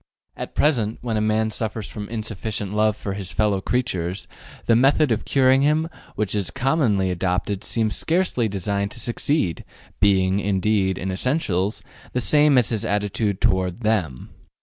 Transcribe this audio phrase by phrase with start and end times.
[0.35, 4.27] At present, when a man suffers from insufficient love for his fellow creatures,
[4.65, 9.63] the method of curing him which is commonly adopted seems scarcely designed to succeed,
[9.99, 11.83] being, indeed, in essentials,
[12.13, 14.29] the same as his attitude toward them.